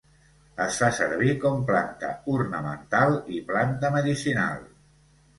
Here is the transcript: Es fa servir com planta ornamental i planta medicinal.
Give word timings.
Es 0.63 0.77
fa 0.83 0.87
servir 0.99 1.33
com 1.43 1.59
planta 1.67 2.09
ornamental 2.35 3.13
i 3.35 3.41
planta 3.51 3.93
medicinal. 3.97 4.65